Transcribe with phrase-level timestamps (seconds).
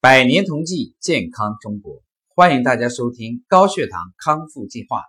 [0.00, 5.02] 百年同济，健康中国，欢迎大家收听高血糖康复计划。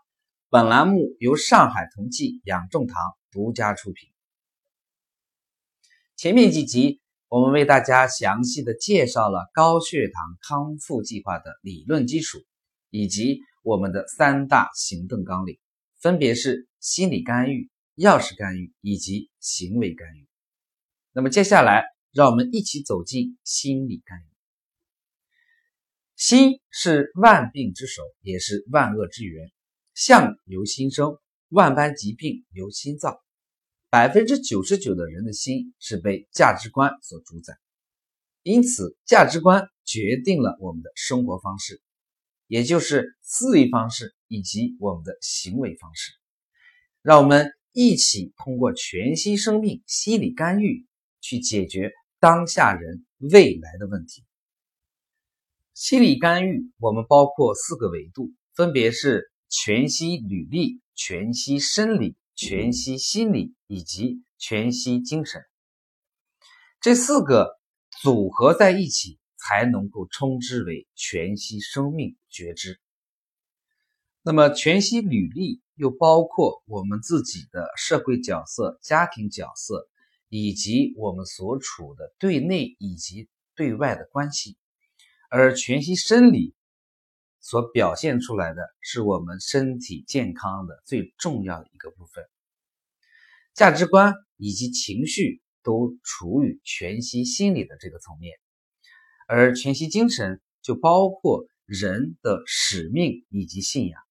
[0.50, 2.96] 本栏目由上海同济养众堂
[3.29, 4.10] 独家出品。
[6.15, 12.40] 前面几集我们为大家详细的介绍了高血糖康复计划的理论基础，
[12.90, 15.60] 以及我们的三大行动纲领，
[15.99, 20.27] 分别是心理干预、药食干预以及行为干预。
[21.12, 24.28] 那么接下来，让我们一起走进心理干预。
[26.20, 29.49] 心是万病之首，也是万恶之源。
[29.93, 31.17] 相由心生，
[31.48, 33.23] 万般疾病由心造。
[33.89, 37.53] 百分之九十九的人的心是被价值观所主宰，
[38.43, 41.81] 因此价值观决定了我们的生活方式，
[42.48, 46.12] 也就是思维方式以及我们的行为方式。
[47.01, 50.85] 让我们一起通过全息生命心理干预，
[51.21, 54.26] 去解决当下人未来的问题。
[55.73, 65.42] 心理干预，我们包括四个维度，分别是全息履历、全息生理、全息心理以及全息精神。
[66.81, 67.58] 这四个
[68.02, 72.80] 组合在一起，才能够称之为全息生命觉知。
[74.22, 79.88] 那么，全息履历又包括我们自己的社会角色、家庭角色，
[80.28, 84.58] 以及我们所处的对内以及对外的关系。
[85.32, 86.56] 而全息生理
[87.40, 92.26] 所表现出来的是我们身体健康的最重要的一个部分，
[93.54, 98.40] 价值观以及情绪都处于全息心理的这个层面，
[99.28, 104.02] 而全息精神就包括人的使命以及信仰。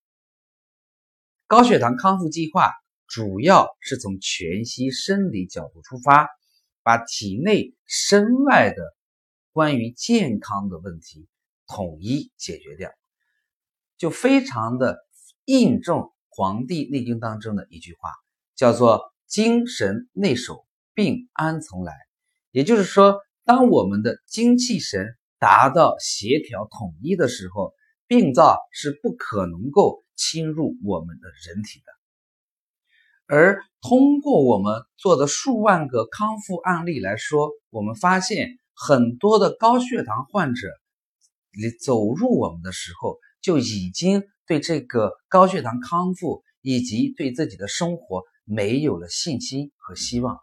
[1.48, 2.70] 高血糖康复计划
[3.08, 6.28] 主要是从全息生理角度出发，
[6.84, 8.97] 把体内身外的。
[9.58, 11.26] 关于健康的问题，
[11.66, 12.92] 统一解决掉，
[13.96, 14.98] 就非常的
[15.46, 15.96] 印证
[16.28, 18.12] 《黄帝内经》当中的一句话，
[18.54, 21.92] 叫做“精神内守，病安从来”。
[22.52, 27.72] 也就是说，当我们的精气神达到协调统一的时候，
[28.06, 31.92] 病灶是不可能够侵入我们的人体的。
[33.26, 38.57] 而通过我们做的数万个康复案例来说，我们发现。
[38.80, 40.68] 很多的高血糖患者，
[41.50, 50.38] 你走入我们的时候，就已经对这个高血糖康复以及对自己的生活没有了信心和希望，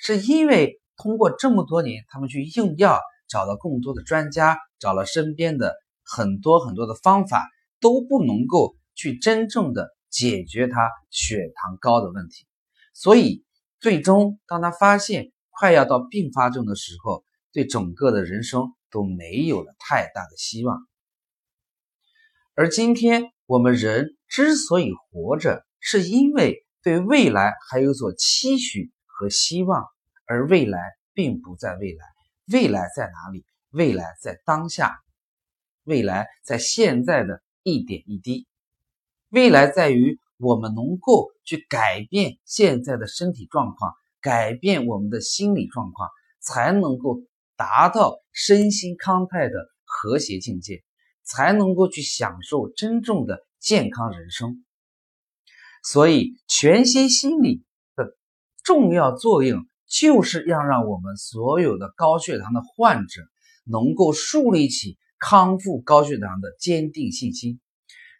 [0.00, 7.48] 是因为通过这么多年，他们去用药，找了更多的专家，找了身边的很多很多的方法，
[7.80, 12.46] 都不能够去真正的解决他血糖高的问题，
[12.94, 13.44] 所以
[13.78, 20.76] 最终当他发现快要到并发症的时候，对整个的人生都没有了太大的希望，
[22.54, 29.86] 而今天我们人之所以活着，是因为对未来还有所期许和希望，
[30.26, 30.80] 而未来
[31.12, 32.04] 并不在未来，
[32.52, 33.44] 未来在哪里？
[33.70, 34.98] 未来在当下，
[35.84, 38.48] 未来在现在的一点一滴，
[39.28, 46.10] 未来在于我们能够去改变现在的身体状况，改变我们的心理状况，
[46.40, 47.22] 才能够。
[47.56, 49.54] 达到身心康泰的
[49.84, 50.82] 和谐境界，
[51.22, 54.64] 才能够去享受真正的健康人生。
[55.82, 57.62] 所以，全息心理
[57.94, 58.16] 的
[58.62, 63.22] 重要作用，就是要让我们所有的高血糖的患者，
[63.64, 67.60] 能够树立起康复高血糖的坚定信心。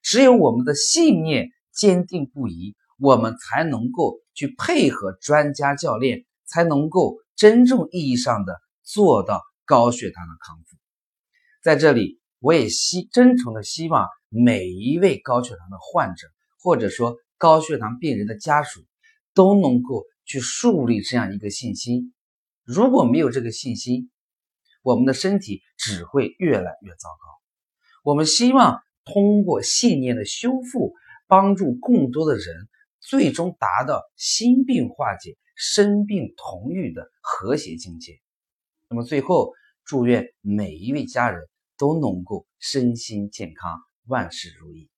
[0.03, 8.61] 只有我们的信念坚定不移，我们才能够去配合专家教练，才能够真正意义上的。
[8.85, 10.77] 做到高血糖的康复，
[11.63, 16.29] 在这里，我也希真诚的希望每一位高血糖的患者，
[16.61, 18.85] 或者说高血糖病人的家属，
[19.33, 22.13] 都能够去树立这样一个信心。
[22.63, 24.11] 如果没有这个信心，
[24.83, 27.29] 我们的身体只会越来越糟糕。
[28.03, 30.93] 我们希望通过信念的修复，
[31.27, 32.69] 帮助更多的人，
[33.01, 38.21] 最终达到心病化解、身病同愈的和谐境界。
[38.95, 39.53] 那么最后，
[39.85, 43.77] 祝愿每一位家人都能够身心健康，
[44.07, 44.89] 万事如意。